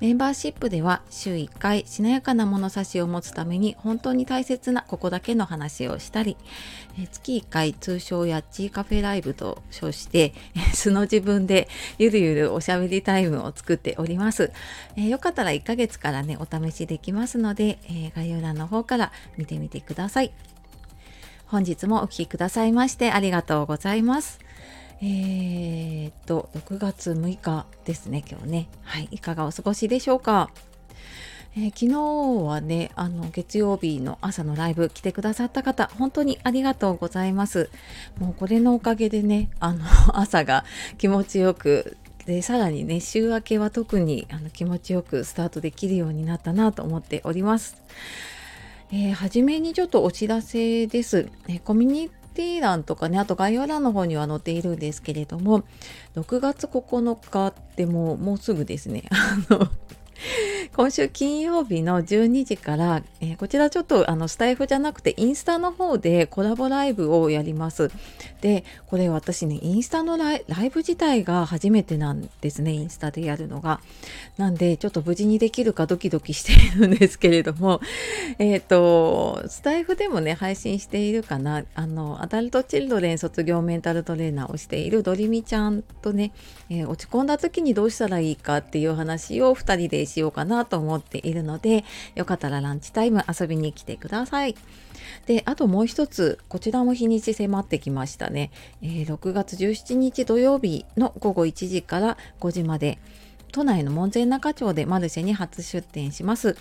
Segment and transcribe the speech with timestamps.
[0.00, 6.36] メンバーシップでは週1回しなやかな物差しを持つために本当に大切なここだけの話をしたり、
[7.10, 10.34] 月1回通称やっちーカフェライブと称して
[10.72, 14.52] 素の自分でゆるゆるおしゃべりタイムを作っております。
[14.96, 20.32] えー、よかったら1ヶ月からねお試しできますので、えー、概要欄の方から見てみてください。
[21.46, 24.47] 本日もお聴きくださいましてありがとうございます。
[25.00, 28.68] えー、っと、6月6日ですね、今日ね。
[28.82, 30.50] はい、いかがお過ごしでしょうか？
[31.56, 37.70] えー、昨日はね、あの、月曜日の朝のライブ来てくださった方、本当にありがとうございます。
[38.18, 39.84] もうこれのおかげでね、あの、
[40.18, 40.64] 朝が
[40.98, 47.82] 気持ちよく、で、さらにね、週明けは特にあの気持ちよくスタートできるようになったなと思っております。
[48.90, 51.28] えー、初めにちょっとお知らせです。
[51.46, 55.64] えコミュニティ欄とかね、あと概要欄の方には載っているんですけれども、
[56.14, 59.68] 6月9日ってもう、もうすぐですね、あの、
[60.78, 67.90] 今週金曜日の12時から、えー、こちらちょっとあのスタイフじゃなくてインスタの方でコラボライブをやります。
[68.40, 73.80] で、これ私ね、インスタのライブ自体が初めてなんですね、インスタでやるのが。
[74.36, 77.80] なんで、ちょっと無事にできるかドキドキしているんですけれども、
[78.38, 86.30] えっ、ー、と、スタイフでもね、配信しているかな、あの、アダルトチルドレン卒業メンタルトレーナーをしているドリミちゃんとね、
[86.70, 94.54] えー、落ち込んだ時にどうしたらいいかっていう話を2人でしようかなとと思っているので、よかったらランチタイム遊びに来てください。
[95.26, 98.50] で、あともう一つ、こちらも日にち迫ってきましたね。
[98.82, 102.98] えー、6月17日土曜日の午後1時から5時まで、
[103.52, 106.56] 都内の門前仲町でマルシェに初出店します。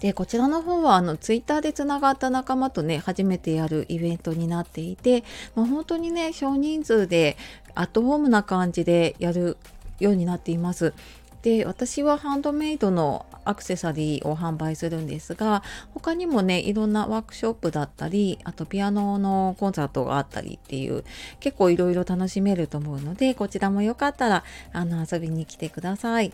[0.00, 5.24] でこちらの方はあのツイッターでつながった仲間とね初めてやるイベントになっていて、
[5.54, 7.36] まあ、本当にね少人数で
[7.74, 9.58] アットホームな感じでやる
[9.98, 10.94] ようになっています。
[11.42, 15.62] で私はハンドメイドのアクセサリーを販売するんですが
[15.94, 21.04] 他にもねいろんなワークショップだったりあとピアノのコンサートがあったりっていう
[21.40, 26.32] 結構いろいろ楽しめると思うのでこちらもよかったらあの遊びに来てください。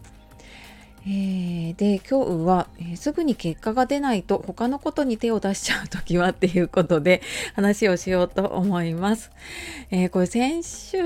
[1.09, 7.23] えー、で今日は、えー、すぐに結果が出ないと他のことに手を出しちゃう時はっていうことで
[7.55, 9.31] 話をしようと思います。
[9.93, 10.99] えー、これ先週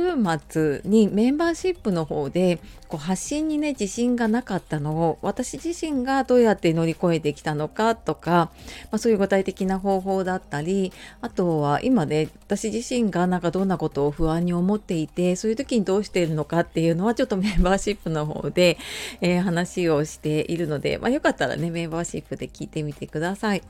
[0.49, 8.50] 末にメンバーシップの方でこう発信にね自信がなかったのを私自身がどうやって乗り越えてきたのかとか、
[8.91, 18.78] まあ、そういう具体的な方法だったりあとは今ね私自身がなんかどんなことを不安に思っていてそういう時にどうしているのかっていうのはちょっとメンバーシップの方で、
[19.21, 23.62] えー、話ををしているので、まあ、よかったらねメンバーシップで聞いてみてください。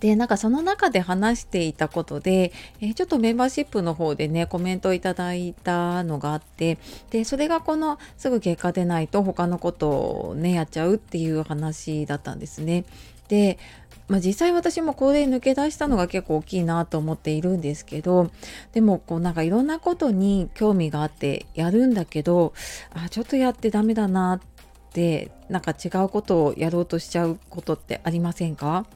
[0.00, 6.78] で、なんかその中で話していたことで、えー、ちょっとメンバーシップの方でね、コメントをいただいたのがあって、
[7.10, 12.86] で、それがこのすぐ結果出ないと他のことをね、やっちゃうっていう話だったんですね。
[13.28, 13.58] で、
[14.10, 18.28] まあ、実際私もこれ抜け出したのが結構大きいなと思っているんですけど
[18.72, 22.52] でもこうなんかいろんなことに興味があってやるんだけど
[22.92, 24.49] あちょっとやってダメだなっ
[24.90, 28.86] ってなんか違うことをやろうとしちゃうことってありませんか？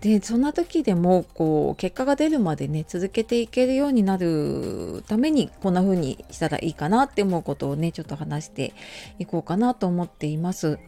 [0.00, 8.74] でそんな時でもこう結果が出るまでね続けていけるようになるためにこんな風にしたらいいかなって思うことをねちょっと話して
[9.18, 10.78] いこうかなと思っています。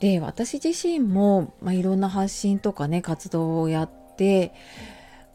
[0.00, 4.52] で私自身も、まあ、いろんな発信とかね活動をやって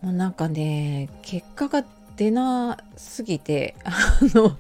[0.02, 1.86] もうなんかね結果が
[2.18, 4.58] 出なすぎて あの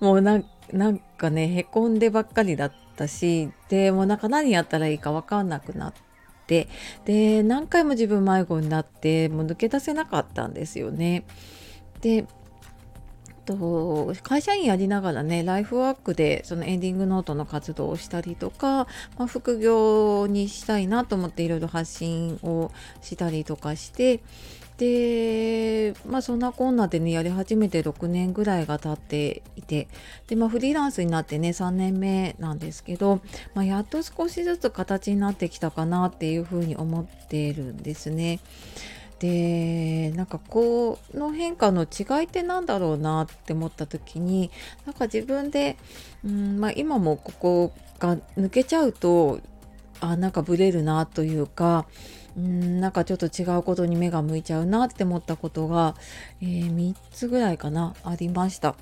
[0.00, 5.92] もうなんなんかねへこんでばっかりだったしでもなんか何やったらいいか分かんなくなっ
[6.46, 6.68] て
[7.04, 11.24] で何回も自分迷子になってもう抜け出せなかったんですよね。
[12.00, 12.26] で
[13.44, 18.86] と会社員やりながらねライフワークでそのエンディングノートの活動をしたりとか、
[19.18, 22.72] まあ、副業にしたいなと思っていろいろ発信を
[23.02, 24.20] したりとかして
[24.78, 29.88] でまあそんなこんなでねやり始めて6年ぐらいが経っていて
[30.26, 33.20] でまあフリーランスになってね3年目なんですけど、
[33.54, 38.40] まあ、やっと少しずつ形になってきたかなっていうふうに思ってるんですね。
[39.20, 44.50] でなんかこの変化の違いって何だろうなって思った時に
[44.86, 45.76] なんか自分で、
[46.24, 49.40] うんまあ、今もここが抜けちゃうと
[50.00, 51.86] あなんかブレるなというか
[52.36, 55.94] うんなんかちょっと違うことに目が向いちゃうなって思ったことが、
[56.40, 58.74] えー、3つぐらいかなありました。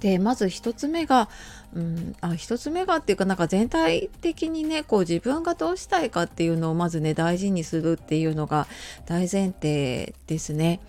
[0.00, 1.28] でまず1つ目が、
[1.74, 8.66] うん、あ1つ目がっていうかなんか全体的にねこう自分がどうしたいかっていうのをまずね大事にするっていうのが
[9.06, 10.80] 大前提ですね。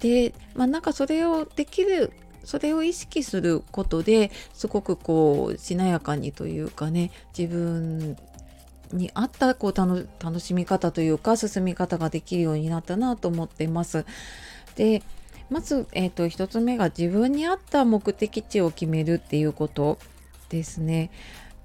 [0.00, 2.12] でまあなんかそれをできる
[2.44, 8.16] それを意識することですごくこうしなやかにというかね自分
[8.92, 14.04] に合ったこう楽しみ方というか進み方ができるようになったなと思っています。
[14.76, 15.02] で
[15.48, 19.98] まず、えーと、1つ目が自分に合った目的地を決めるっていうこと
[20.48, 21.10] ですね。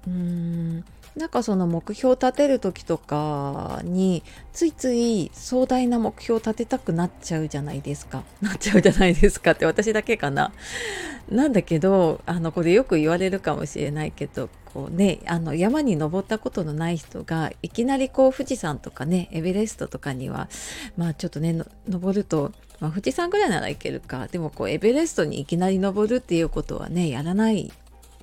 [0.06, 0.84] うーん
[1.16, 4.22] なんかその目標を立てる時とかに
[4.52, 8.22] ついつい壮大な目標を立てたくなっちゃうじゃないですか。
[8.40, 10.52] なっちゃうじゃないですかって私だけかな。
[11.30, 20.48] なんだけどあのこれよく言われるかもしれないけどこうねあの山に登ったことのない人がいきなりこう富士山とかねエベレストとかには
[20.96, 27.70] まあちょっとね登ると、まあ、富士山ぐらいならいけるかでもこうエベレストにいきなり登るっていうことはねやらない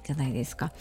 [0.09, 0.71] じゃないですか。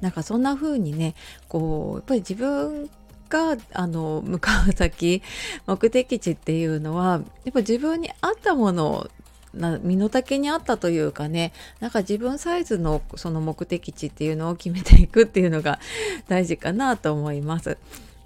[0.00, 1.14] なんかそんな風にね
[1.46, 2.88] こうやっぱり自分
[3.28, 5.22] があの向かう先
[5.66, 9.10] 目的地っていうのはやっぱ自分に合ったもの
[9.52, 15.78] な身の丈に合ったというかねなんか自分サイズのその目的地っていうのを決めていくっていうのが
[16.26, 17.76] 大事かなと思います。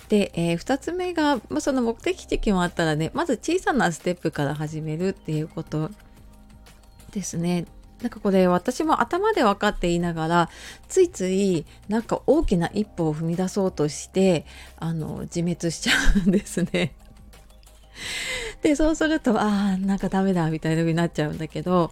[0.09, 5.91] で、えー、2つ目が、まあ、その目的地決まったらねまず小さなステップから始めるっていうこと
[7.11, 7.65] ですね。
[8.03, 10.51] なんかこれ私も頭で分かっていながら
[10.89, 14.45] ついついなんか大きな一歩を踏み出そうとして
[14.77, 15.93] あの自滅しちゃ
[16.27, 16.95] うんですね。
[18.63, 21.91] でそうするとああなんかダメだみたいな風になっちゃうんだけど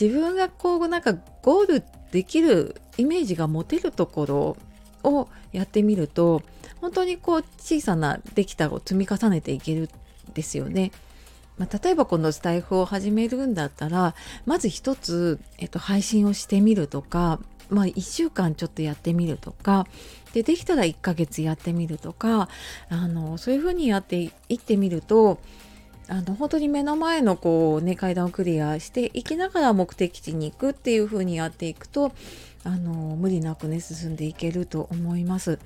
[0.00, 4.56] 自分がこうなんかゴールできるイメージが持てるところ
[5.04, 6.42] をやってみると
[6.80, 9.88] 本当にこう小さなできたを積み重ねていける
[10.30, 10.90] んですよね。
[11.58, 14.14] まあ、例えばこのスタイフを始めるんだったら
[14.46, 19.86] まず一つ、えっと、配信をしてみるとか、まあ、1週間ちょっとやってみるとか
[20.32, 22.48] でできたら1ヶ月やってみるとか
[22.88, 25.38] あのそういうふうにやっていってみると
[26.08, 32.12] あの本当に目の前のこう、ね、階段をクリアしていきながら目的地に行くっていう風にやっていくと
[32.64, 35.58] あの無理なくね進んでいけると思います。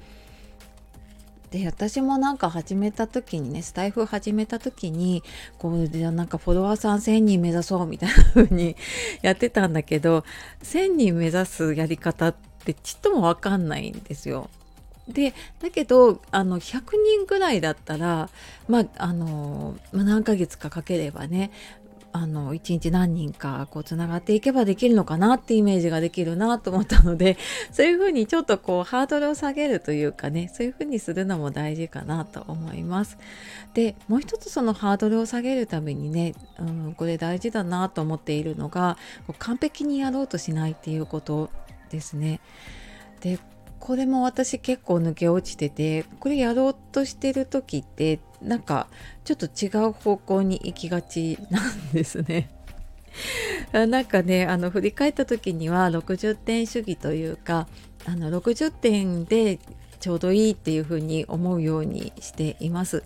[1.51, 5.23] で私もなんか始めた時にねスタイフ始めた時に
[5.59, 8.77] こうじゃなんかフォロワーさん1,000人目指そうみたいな風に
[9.23, 10.25] やってたんだけど
[10.63, 12.35] 1,000人目指すやり方っ
[12.65, 14.51] てちっとも分かんないんですよ。
[15.09, 18.29] でだけどあの100人ぐらいだったら
[18.67, 21.53] まああの、ま、何ヶ月かかければね
[22.17, 27.37] あの1日何人かこうつながっていけばできるのかなってイメージができるなと思ったので
[27.73, 33.19] そういうふうにちょっとこうハードルを下げるというかねそういうふうにするのも大事かなと思います。
[33.75, 38.97] でもう一つそのハードルを下げるためにね、うん、これ大事だなと思っているのが
[39.39, 41.51] 完璧にやろうとしないっていうこと
[41.91, 42.41] ですね。
[43.21, 43.39] で
[43.79, 48.89] これも私結構抜け落ちててこれやろうとしてる時ってなんか
[49.25, 52.51] ちょっと違う方向に行きがちなんですね。
[53.73, 57.67] なんかねあの振り返った時には60点主義というか
[58.05, 59.59] あの60点で
[60.01, 63.03] ちょうどいいっていうふうに思うようにしています。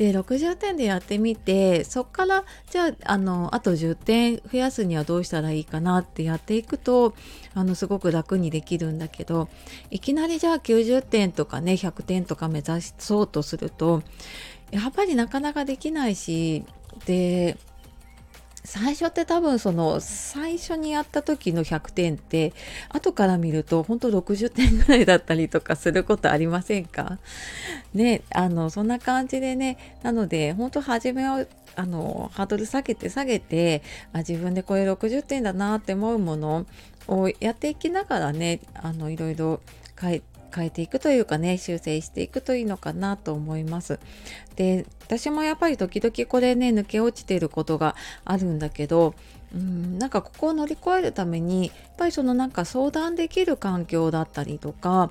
[0.00, 7.12] で60点でやってみてそっからじゃああのあと10点増やすにはどうしたらいいかなってやっていくと
[7.52, 9.50] あのすごく楽にできるんだけど
[9.90, 14.02] いきなりじゃあ90点とかね100点とか目指そうとすると
[14.70, 16.64] やっぱりなかなかできないし
[17.06, 17.56] で
[18.62, 22.52] 最初って多分その最初にやった時の100点って
[22.90, 27.18] 後から見ると本当60点ぐらいだったりとかすることありませんか？
[27.94, 36.66] ねあのそんな感じでねなので本当初めはあのハードル下げて下げてあ自分でこれ60点だなって思うもの
[37.08, 39.60] をやっていきながらねあのいろいろ
[39.98, 40.22] 変え
[40.54, 43.98] 変えていくというかね修正していくといいのかなと思います。
[44.56, 49.14] で私もやっぱり時々これね抜け落ちていることがあるんだけど
[49.54, 55.10] うんなんかここを乗り越えるためにやっぱりそのなんか相談できる環境だったりとか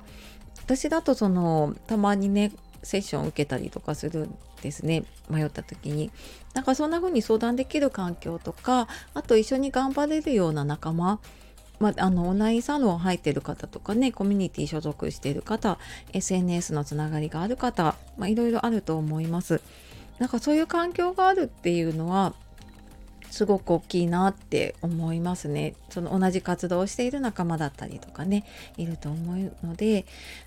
[0.64, 6.10] 私だとそのたまにねセッションを受けたりとかするんですね迷った時に
[6.54, 11.20] なんかそんな風に相談できる環境とかあと一緒に頑張れるような仲間
[11.80, 15.78] まあ、あのオンラインサロン入ってる方とかねコミュニティ所属してる方
[16.12, 19.62] SNS のつながりがある方、まあ、いろいろあると思います
[20.18, 22.34] なんかそういう環境があるっていうのは
[23.30, 25.74] すごく大きいなって思いますね。
[25.88, 28.44] その同じ活動をしている仲間だったりとかね
[28.76, 30.04] いると思うので、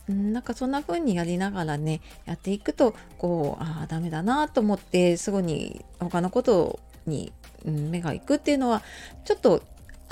[0.08, 7.32] なんかそんな風にやりながらねやっていくとこうああダメだなと思ってすぐに他のことに、
[7.66, 8.84] 目がいくっていうのは
[9.24, 9.64] ちょっと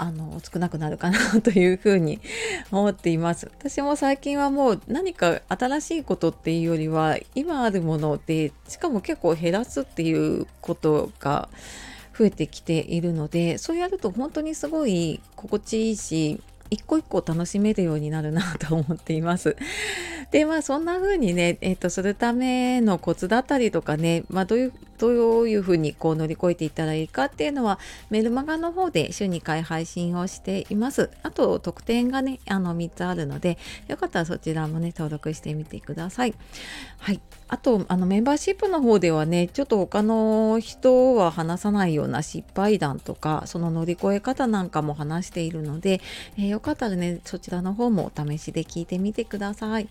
[0.01, 2.19] あの少なくなるかなというふうに
[2.71, 3.45] 思っています。
[3.55, 11.49] 私も最近はもう何か新しいことっていうよりは今あるものでしかも結構減らすっていうことが
[12.17, 16.41] 増えてきているのでそうやると本当にすごい心地いいし
[16.71, 19.55] 一個一個楽しめるようになるなと思っています。
[20.31, 27.79] でまあそんな風にね、えーと、するためのコツだったりとかね、まあ、どういうどういうふうにこう乗り越えていったらいいかっていうのは
[28.11, 31.09] メルマガの方で週2回配信をしています。
[31.23, 36.35] あと特典がねあの3つあるのでよかったらそちらもね登録してみてください。
[36.99, 37.19] はい。
[37.47, 45.99] あとあのメンバーシップの方ではねちょっと他の人は話さないような失敗談とかその乗り越え方なんかも話しているので、
[46.37, 49.89] えー、よかったらねそちらの方もお試しで聞いてみてください。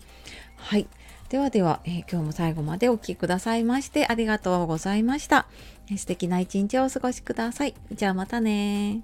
[0.55, 0.87] はい。
[1.31, 5.47] ではでは、えー、今日も最後までお聴きくださいましてありがとうございました。
[5.97, 7.73] 素敵な一日をお過ごしください。
[7.93, 8.99] じゃあまたね